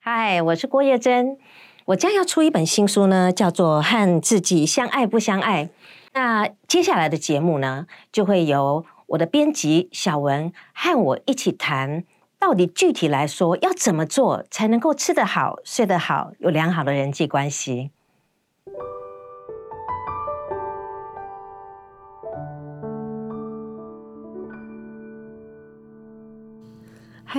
[0.00, 1.38] 嗨，我是郭叶珍，
[1.86, 5.64] 我将要出一本新书呢，叫做《和自己相爱不相爱》。
[6.12, 12.04] 那接下来的节目呢，就会由我的编辑小文和我一起谈，
[12.38, 17.90] 到底具体来说要怎么做才能够吃得好、睡得好，有良好的人际关系。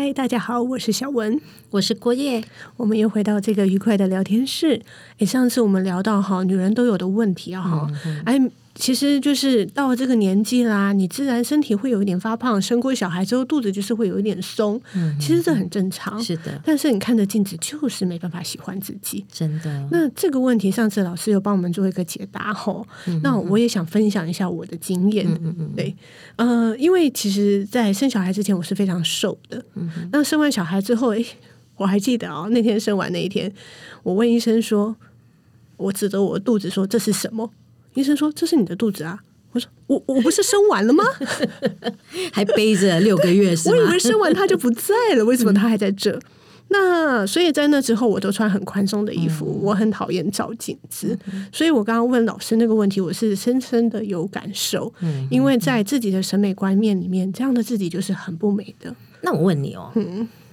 [0.01, 2.41] 嗨，大家好，我是小文，我是郭叶，
[2.77, 4.81] 我们又回到这个愉快的聊天室。
[5.17, 7.91] 哎，上次我们聊到哈，女人都有的问题啊，哈，
[8.23, 8.39] 哎。
[8.75, 16.61] 其实就是到了这个年纪啦，你自然身体会有一点发胖，生过小孩之后肚子就是会有一点松，嗯，其实这很正常，是的。
[16.63, 19.87] 但是你看着镜子就是没办法喜欢自己，真的。
[19.91, 22.87] 那这个问题上次老师有帮我们做一个解答吼，
[23.21, 25.95] 那我也想分享一下我的经验，嗯嗯对，
[26.37, 31.25] 呃，因为其实，在生小孩之前我是非常瘦的，嗯那生完小孩之后，诶，
[31.75, 33.51] 我还记得哦，那天生完那一天，
[34.03, 34.95] 我问医生说，
[35.75, 37.51] 我指着我肚子说这是什么？
[37.93, 39.19] 医生说：“这是你的肚子啊！”
[39.51, 41.03] 我说：“我我不是生完了吗？
[42.31, 46.19] 还背着六个月是我以为生完他就不在了，为什么他还在这？
[46.71, 49.59] 那所以在那之后，我都穿很宽松的衣服。
[49.63, 51.17] 我很讨厌照镜子，
[51.51, 54.93] 所以我刚刚问老师那个问题，我是深深的有感受。
[54.99, 58.95] 嗯，因为在自己的审美观念里面，这样的自己就是很不美的。
[59.23, 59.91] 那我问你哦，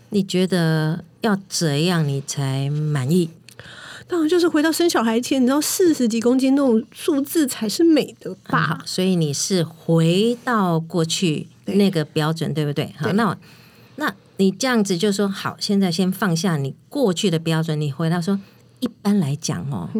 [0.08, 3.28] 你觉得要怎样你才满意？”
[4.08, 8.80] 当然就是回到生小孩前，你知道四十几公斤那种数字才是美的吧？
[8.86, 12.94] 所以你是回到过去那个标准，对不对？
[12.98, 13.36] 好，那
[13.96, 18.38] 那你这样子就说好，现在先放下你过去的标准，你回到说，
[18.78, 19.90] 一般来讲哦，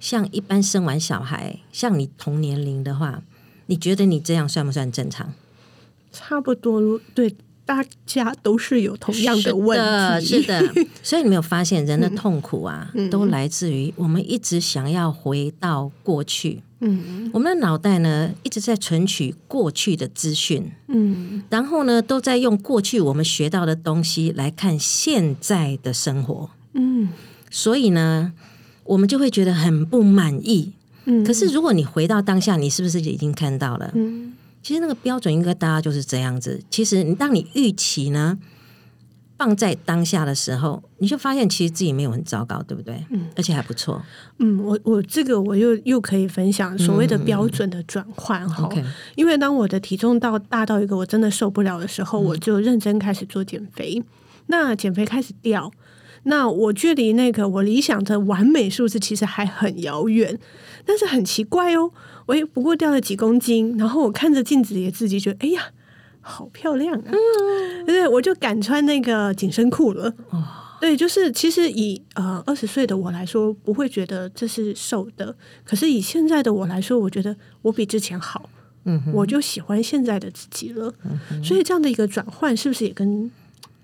[0.00, 3.22] 像一般生完小孩，像你同年龄的话，
[3.66, 5.32] 你觉得你这样算不算正常？
[6.12, 7.36] 差不多，对。
[7.66, 9.76] 大家都是有同样的问
[10.20, 10.72] 题，是的，
[11.02, 16.62] 所以你没有发现人的痛苦啊，都来自于我们一直想要回到过去。
[16.78, 27.08] 嗯，我们的脑袋呢一直在存取过去的资讯，嗯，然后呢都在用过去我们学到的东西来看现在的生活，嗯，
[27.50, 28.32] 所以呢
[28.84, 30.72] 我们就会觉得很不满意。
[31.06, 33.90] 嗯，可是如果你回到当下，你是不是已经看到了？
[33.94, 34.34] 嗯。
[34.66, 36.60] 其实那个标准应该大家就是这样子。
[36.68, 38.36] 其实你当你预期呢
[39.38, 43.06] 放在当下的时候，你就发现其实自己没有很糟糕，对不对？
[43.10, 44.02] 嗯，而且还不错。
[44.38, 48.68] 嗯，我我这个我又又可以分享所谓的标准的转换哈。
[49.14, 54.02] 因为当我的体重到大到一个我真的受不了的时候，我就认真开始做减肥。
[54.48, 55.70] 那减肥开始掉，
[56.26, 60.38] 那我距离那个我理想的完美数字其实还很遥远。
[60.84, 61.90] 但是很奇怪哦。
[62.26, 65.70] 我也不过掉了几公斤，然后我看着镜子也自己，觉得哎呀，
[66.20, 67.12] 好漂亮啊！
[67.86, 70.12] 对，我就敢穿那个紧身裤了。
[70.30, 70.42] 哦，
[70.80, 78.50] 对，就是其实以呃二十岁的我来说，不会觉得这是瘦的，可是以现在的我来说，我觉得我比之前好。
[78.84, 80.92] 嗯，我就喜欢现在的自己了。
[81.04, 83.30] 嗯，所以这样的一个转换，是不是也跟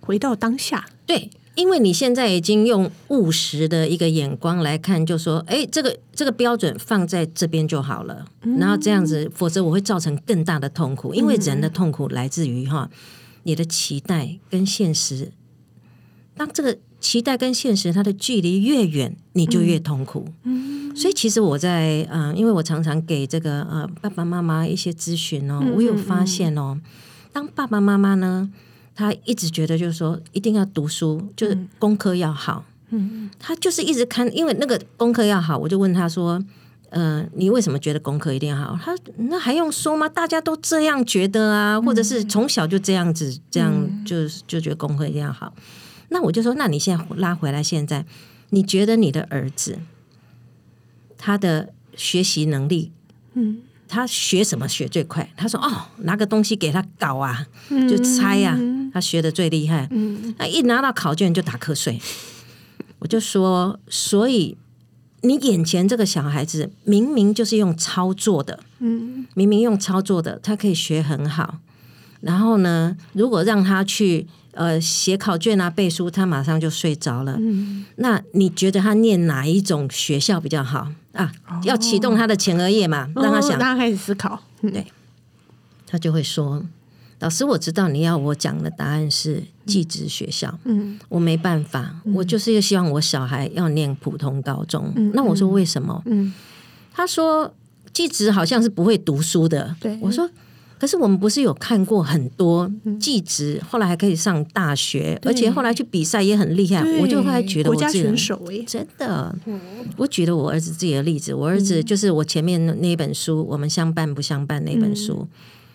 [0.01, 0.85] 回到当下？
[1.07, 1.31] 对。
[1.55, 8.25] 因为你现在已经用务实的一个眼光来看，就说，哎，这个这个标准放在这边就好了。
[8.59, 11.13] 然后这样子，否则我会造成更大的痛苦。
[11.15, 12.89] 因为人的痛苦来自于哈，
[13.43, 15.31] 你的期待跟现实。
[16.35, 20.27] 当这个期待跟现实它的距离越远，你就越痛苦。
[20.45, 26.81] 嗯，所以其实我在嗯，因为我常常给这个呃爸爸妈妈一些咨询哦，我有发现哦，
[27.31, 28.51] 当爸爸妈妈呢。
[28.95, 32.65] 他一直觉得就是说一定要读书，就是功课要好。
[32.91, 36.43] 嗯，他就是一直看，因为那个功课要好，我就问他说
[36.91, 40.07] ：“呃，你为什么觉得功课一定要好？”他那还用说吗？
[40.09, 43.73] 大家都这样觉得啊，或者是从小就这样子，这样
[44.05, 45.55] 就就觉得功课一定要好。
[46.11, 48.05] 那我就说，那你现在拉回来，现在
[48.51, 49.79] 你觉得你的儿子
[51.17, 52.93] 他的学习能力，
[53.35, 53.63] 嗯。
[53.89, 55.31] 他学什么学最快？
[55.37, 58.59] 他说：“哦，拿个东西给他搞啊，就猜呀。
[58.93, 59.89] 他学的最厉害。
[60.39, 62.01] 他一拿到考卷就打瞌睡。
[63.01, 64.57] 我就说，所以
[65.23, 71.59] 你眼前这个小孩子明明就是用操作的，嗯，明明用操作的，他可以学很好。
[72.21, 77.37] 然后呢，如果让他去呃写考卷啊、背书，他马上就睡着了。
[77.97, 81.33] 那你觉得他念哪一种学校比较好？”啊，
[81.65, 84.41] 要启动他的前额叶嘛，让他想，让他开始思考。
[84.61, 84.87] 对，
[85.87, 86.65] 他就会说
[87.23, 94.93] ：“老师，我知道你要我讲的答案是寄职学校，嗯，我没办法，我就是希望我小孩要念普通高中。
[95.15, 96.03] 那我说为什么？
[96.07, 96.35] 嗯，
[96.93, 97.55] 他说
[97.93, 99.77] 寄职好像是不会读书的。
[99.79, 100.29] 对，我说，
[100.81, 106.83] 可是我们不是有看过很多技职，后来还可以上大学，而且后来去比赛也很厉害。
[106.99, 109.33] 我就后来觉得，国家选手哎，真的。
[109.97, 115.29] 我举了我儿子自己的例子，我儿子就是我前面那本书《我们相伴不相伴》那本书。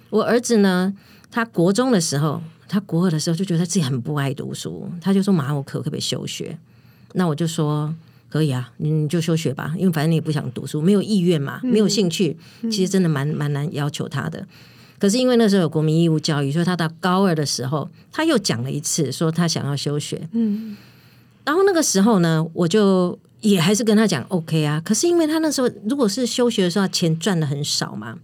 [0.10, 0.94] 我儿子呢，
[1.32, 6.58] 他国中的时候，他国二的时候就觉得自己很不爱读书，他就说：“妈，我可不可以休学？”
[7.14, 7.94] 那我就说。
[8.30, 14.46] 可以啊，你就休学吧，因为反正你也不想读书，没有意愿嘛，没有兴趣，其实真的蛮蛮难要求他的。
[15.00, 20.28] 可是因为那时候有国民义务教育，所以他到高二的时候，他又讲了一次，说他想要休学。
[20.34, 20.76] 嗯，
[21.46, 24.82] 然后那个时候呢，我就也还是跟他讲 OK 啊。
[24.84, 28.20] 可是因为他那时候如果是休学的时候，钱赚的很少嘛，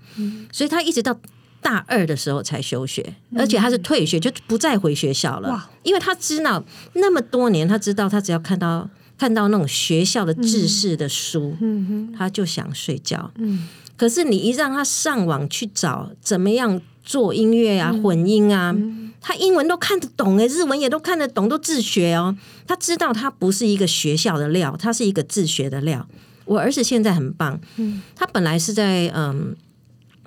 [0.52, 1.18] 所以他一直到
[1.64, 5.70] 大二的时候才休学，而且他是退学，就不再回学校了。
[5.82, 6.64] 因为他知道
[6.94, 8.90] 那么多年，他知道他只要看到。
[9.16, 11.56] 看到那种学校的制式的书，
[12.18, 13.32] 他就想睡觉。
[13.96, 18.76] 可是你一让他上网去找怎么样做音乐啊、混音啊，
[19.22, 22.36] 他英文都看得懂哎，日文也都看得懂，都自学哦。
[22.68, 26.06] 他知道他不是一个学校的料，他是一个自学的料。
[26.46, 27.58] 我儿子现在很棒，
[28.16, 29.56] 他本来是在嗯，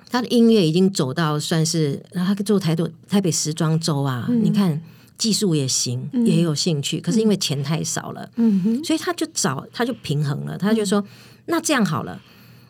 [0.09, 4.81] 他的音乐已经走到算是，他做台北台北时装周啊，你看。
[5.17, 8.29] 技术也行，也有兴趣，可是因为钱太少了，
[8.83, 10.55] 所以他就找，他就平衡了。
[10.55, 11.03] 他就说
[11.49, 12.21] ：“那这样好了，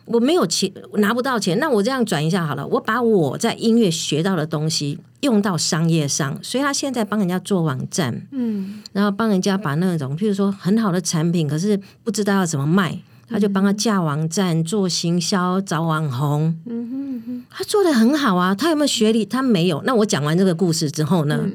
[0.06, 6.42] 我没有钱，拿不到钱，那我这样转一下好了，我把我在音乐学到的东西用到商业上。
[6.42, 16.56] 所以他现在帮人家做网站，嗯，然后帮人家把那种，譬如说很好的产品，可是不知道要怎么卖，他就帮他架网站、做行销、找网红。
[16.66, 18.54] 嗯哼，他做的很好啊。
[18.54, 19.24] 他有没有学历？
[19.24, 19.82] 他没有。
[19.84, 21.46] 那我讲完这个故事之后呢？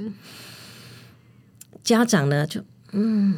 [1.83, 2.61] 家长呢，就
[2.93, 3.35] 嗯，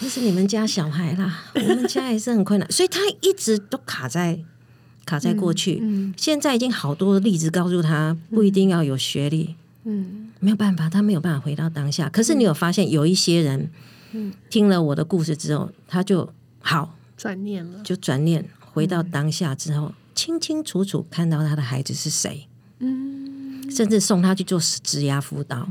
[0.00, 4.38] 那是你们家小孩啦， 我们家也是很困难，所以他一直都卡在
[5.06, 5.78] 卡在过去。
[5.80, 9.54] 嗯现在已经好多例子告诉他，不一定要有学历，
[9.84, 12.10] 嗯，没有办法，他没有办法回到当下。
[12.10, 13.70] 可是你有发现，有一些人，
[14.12, 16.30] 嗯，听了我的故事之后，他就
[16.60, 22.48] 好转念了，就转念回到当下之后，清清楚楚看到他的孩子是谁，
[22.78, 25.68] 嗯，甚至送他去做职涯辅导，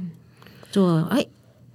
[0.71, 1.25] 做哎。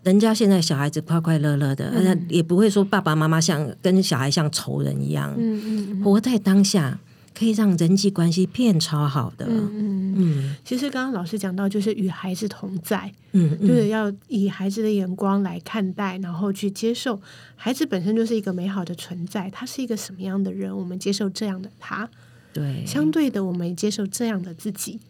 [0.05, 5.33] 人家现在小孩子快快乐乐的，那也不会说爸爸妈妈像跟小孩像仇人一样。
[5.39, 6.99] 嗯嗯，活在当下
[7.43, 9.47] 可以让人际关系变超好的。
[9.49, 17.21] 嗯嗯，其实刚刚老师讲到，就是与孩子同在，嗯，就是要以孩子的眼光来看待，然后去接受
[17.57, 22.09] 孩子本身就是一个美好的存在，他是一个什么样的人，我们接受这样的他。
[22.53, 25.01] 对，相对的，我们也接受这样的自己。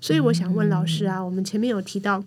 [0.00, 2.24] 所以我想问老师啊，我们前面有提到。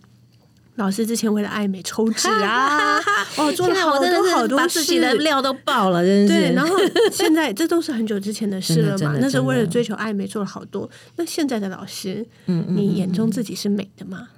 [0.75, 2.97] 老师之前为了爱美抽脂啊，
[3.37, 6.33] 哦，做了好多好多事，把自己的料都爆了，真是。
[6.33, 6.75] 对，然后
[7.11, 9.15] 现在这都是很久之前的事了嘛？
[9.21, 10.89] 那是为了追求爱美做了好多。
[11.15, 14.29] 那现在的老师，嗯，你眼中自己是美的吗？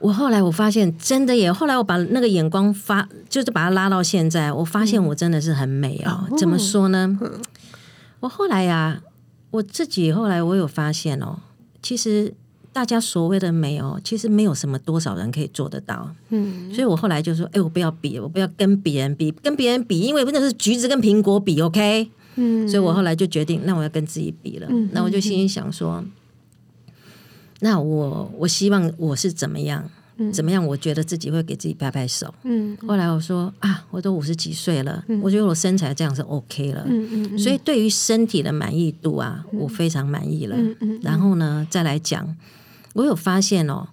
[0.00, 1.52] 我后来我发现真的耶。
[1.52, 6.26] 后来我把那个眼光发，就是把它拉到现在，我发现我真的是很美哦。
[6.36, 7.16] 怎么说呢？
[8.18, 9.00] 我后来呀，
[9.52, 11.38] 我自己后来我有发现哦，
[11.80, 12.34] 其实。
[12.72, 16.10] 大家所谓的美哦，其实没有什么多少人可以做得到。
[16.30, 22.08] 嗯，所以我后来就说：“哎，我不要比，我不要跟别人比，跟别人比，因为真的是橘子跟苹果比，OK？
[22.36, 24.66] 嗯，所以我后来就决定，那我要跟自己比了。
[24.92, 26.02] 那我就心里想说，
[27.60, 29.84] 那我我希望我是怎么样，
[30.32, 30.66] 怎么样？
[30.66, 32.34] 我觉得自己会给自己拍拍手。
[32.44, 36.86] 嗯，后来我说啊，我都五十几岁了，我觉得我身材这样是 OK 了。
[36.88, 40.56] 嗯嗯，所以对于身体的满意度啊，我非常满意了。
[40.56, 42.34] 嗯嗯，然后呢，再来讲。
[42.94, 43.88] 我有发现哦，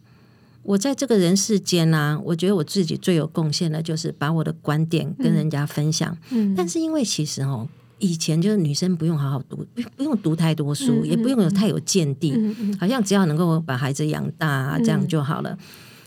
[0.63, 6.17] 我在这个人世间呢，我觉得我自己最有贡献的，就是把我的观点跟人家分享。
[6.31, 7.67] 嗯，但是因为其实哦，
[7.99, 12.33] 以前就是女生不用好好读，不不用读太多书，也不用有太有见地，
[12.79, 15.57] 好像只要能够把孩子养大这样就好了。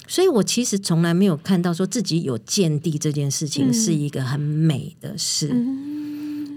[0.07, 5.49] 所以我其实从来没有看到说自己有见地这件事情是一个很美的事。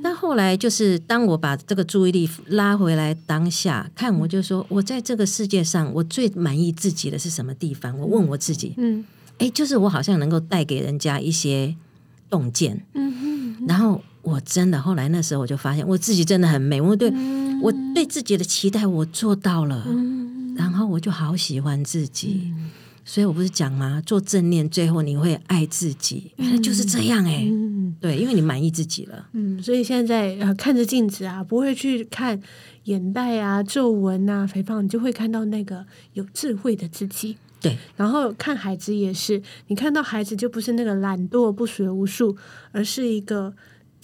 [0.06, 7.98] 那后来就是，当我把这个注意力拉回来当下看，我就说，我在这个世界上，我最满意自己的是什么地方？
[7.98, 9.04] 我问我自己，嗯，
[9.40, 11.76] 哎，就是我好像能够带给人家一些
[12.30, 17.12] 洞见，嗯然后我真的后来那时候我就发现，我自己真的很美，我对
[17.64, 19.88] 我对自己的期待我做到了，
[20.56, 22.54] 然后我就好喜欢自己。
[23.06, 24.02] 所以我不是讲吗？
[24.04, 27.48] 做正念，最后你会爱自己，原来就是这样哎。
[28.02, 29.30] 对，因为你满意自己了。
[29.34, 32.42] 嗯，所以现在呃看着镜子啊，不会去看
[32.86, 37.38] 眼袋啊、皱纹啊、肥胖，你就会看到那个有智慧的自己。
[37.62, 42.36] 对，然后看孩子也是，你看到孩子就不是那个懒惰不学无术，
[42.72, 43.54] 而是一个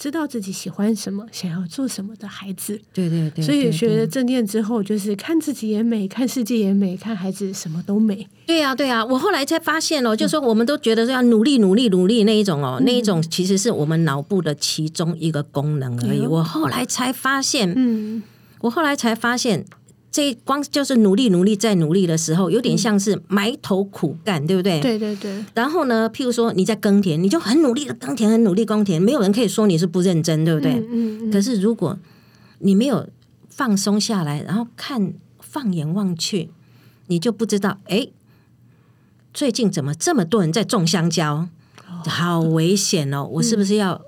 [0.02, 2.76] 知道自己喜欢什么，想要做什么的孩子。
[2.92, 8.26] 对对对，所以学了正念之后，就是看自己也美，看世界也美，看孩子什么都美。
[8.44, 16.26] 对呀对呀，我后来才发现哦，就是说我们都觉得要努力努力努力那一种哦，那一种其实是我们脑部的其中一个功能而已。
[16.26, 18.24] 我后来才发现，嗯，
[18.62, 19.64] 我后来才发现。
[20.12, 24.78] 这光就是努力努力再努力的时候，有点像是埋头苦干，对不对？
[24.80, 25.42] 对对对。
[25.54, 30.72] 然后呢，譬如说你在耕田，你就很努力的耕田，很努力耕田，没有人可以说你是不认真，对不对？
[30.74, 31.30] 嗯嗯。
[31.32, 31.98] 可是如果
[32.58, 33.08] 你没有
[33.48, 36.50] 放松下来，然后看放眼望去，
[37.06, 38.08] 你就不知道，哎，
[39.32, 41.48] 最近怎么这么多人在种香蕉？
[42.04, 43.24] 好危险哦！
[43.24, 44.02] 我是不是要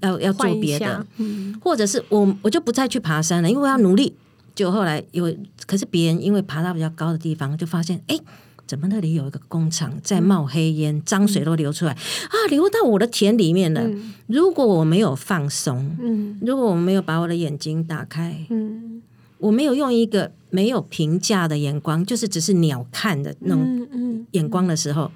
[0.00, 1.04] 要要做别的？
[1.16, 1.58] 嗯。
[1.60, 4.14] 或者是我我就不再去爬山了，因为我要努力。
[4.58, 5.32] 就后来有，
[5.68, 8.18] 可是别人因为爬到比较高的地方，就发现，哎，
[8.66, 11.92] 怎么那里有一个工厂在冒黑烟，脏水都流出来。
[11.92, 13.88] 啊，流到我的田里面了。
[14.26, 19.00] 如果我没有放松，嗯，如果我没有把我的眼睛打开，嗯，
[19.38, 25.12] 我没有用一个没有评价的眼光，就是只是鸟看的那种眼光的时候，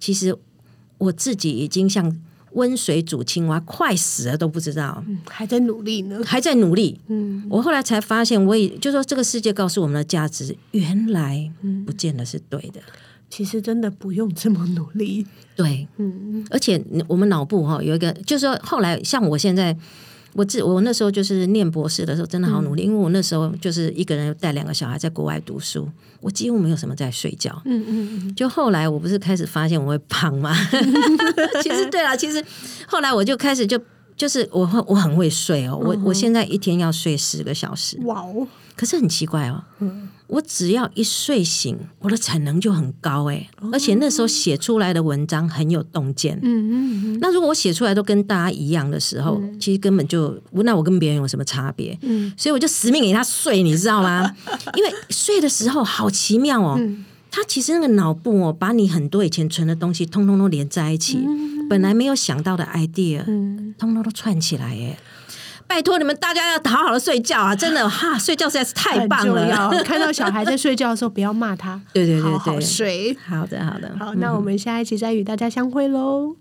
[0.00, 0.34] 其实
[0.96, 2.18] 我自己已经像。
[2.52, 7.00] 温水煮青蛙，快死了都不知道，还在努力呢，还在努力。
[7.08, 11.50] 嗯，我后来才发现，我也就说这个世界告诉我们的价值，原来
[11.86, 12.80] 不见得是对的。
[13.30, 15.26] 其实真的不用这么努力。
[15.54, 19.76] 对，嗯，而且我们脑部哈有一个，就是说后来像我现在。
[20.38, 25.88] 我自我那时候就是念博士的时候，真的好努力，因为我那时候就是一个人带两个小孩在国外读书，
[26.20, 27.60] 我几乎没有什么在睡觉。
[27.64, 28.34] 嗯嗯嗯。
[28.36, 30.54] 就后来我不是开始发现我会胖吗？
[31.60, 32.42] 其实对了，其实
[32.86, 33.76] 后来我就开始就
[34.16, 37.98] 就是我我很会睡哦，我我现在一天要睡十个小时。
[38.04, 38.46] 哇哦！
[38.78, 39.62] 可是很奇怪哦。
[39.80, 40.08] 嗯。
[40.28, 46.38] 我只要一睡醒，我的产能就很高哎，而且那时候写出来的文章很有洞见。
[46.42, 51.98] 嗯嗯那如果我写出来都跟大家一样的时候，其实根本就那我跟别人有什么差别？
[52.02, 54.36] 嗯，所以我就死命给他睡，你知道吗？
[54.76, 56.78] 因为睡的时候好奇妙哦，
[57.30, 61.18] 他其实那个脑部哦，把你很多以前存的东西通通都连在一起，
[61.70, 63.24] 本来没有想到的 idea，
[63.78, 64.98] 通通都串起来耶。
[65.68, 67.54] 拜托你们大家要好好的睡觉啊！
[67.54, 69.70] 真的 哈，睡觉实在是太棒了。
[69.84, 71.80] 看到小孩在睡觉的时候，不要骂他。
[71.92, 73.16] 对对对对，好好睡。
[73.28, 76.34] 好的好的，好，那我们下一期再与大家相会喽。